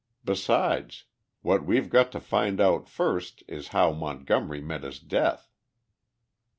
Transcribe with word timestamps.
Besides, 0.25 1.03
what 1.43 1.63
we've 1.63 1.87
got 1.91 2.11
to 2.13 2.19
find 2.19 2.59
out 2.59 2.89
first 2.89 3.43
is 3.47 3.67
how 3.67 3.91
Montgomery 3.91 4.59
met 4.59 4.81
his 4.81 4.97
death?" 4.99 5.51